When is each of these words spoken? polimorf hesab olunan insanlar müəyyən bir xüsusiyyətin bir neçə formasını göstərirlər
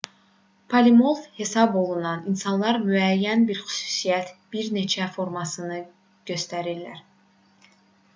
polimorf 0.73 1.19
hesab 1.41 1.75
olunan 1.81 2.23
insanlar 2.31 2.79
müəyyən 2.85 3.43
bir 3.49 3.59
xüsusiyyətin 3.65 4.39
bir 4.55 4.71
neçə 4.79 5.11
formasını 5.19 5.79
göstərirlər 6.31 7.05